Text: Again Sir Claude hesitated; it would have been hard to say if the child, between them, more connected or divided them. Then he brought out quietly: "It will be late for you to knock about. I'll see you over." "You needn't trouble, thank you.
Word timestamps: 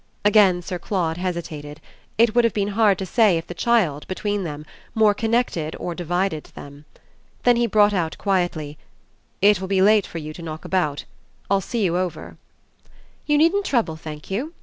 Again 0.25 0.63
Sir 0.63 0.79
Claude 0.79 1.17
hesitated; 1.17 1.79
it 2.17 2.33
would 2.33 2.43
have 2.43 2.55
been 2.55 2.69
hard 2.69 2.97
to 2.97 3.05
say 3.05 3.37
if 3.37 3.45
the 3.45 3.53
child, 3.53 4.07
between 4.07 4.43
them, 4.43 4.65
more 4.95 5.13
connected 5.13 5.75
or 5.79 5.93
divided 5.93 6.45
them. 6.55 6.85
Then 7.43 7.55
he 7.55 7.67
brought 7.67 7.93
out 7.93 8.17
quietly: 8.17 8.79
"It 9.43 9.61
will 9.61 9.67
be 9.67 9.79
late 9.83 10.07
for 10.07 10.17
you 10.17 10.33
to 10.33 10.41
knock 10.41 10.65
about. 10.65 11.05
I'll 11.51 11.61
see 11.61 11.83
you 11.83 11.97
over." 11.97 12.37
"You 13.27 13.37
needn't 13.37 13.65
trouble, 13.67 13.95
thank 13.95 14.31
you. 14.31 14.55